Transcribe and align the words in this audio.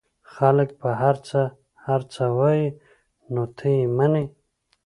خلک 0.33 0.69
به 0.79 0.89
هرڅه 1.01 1.41
هرڅه 1.85 2.23
وايي 2.37 2.67
نو 3.33 3.43
ته 3.57 3.65
يې 3.75 3.83
منې؟ 3.97 4.25